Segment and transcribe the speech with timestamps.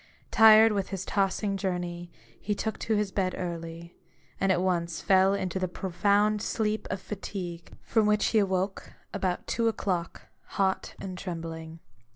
[0.31, 2.09] Tired with his tossing journey,
[2.39, 3.95] he took to his bed early;
[4.39, 9.45] and at once fell into the profound sleep of fatigue, from which he awoke, about
[9.45, 10.23] two o'clock,
[10.57, 11.81] hot and trembling.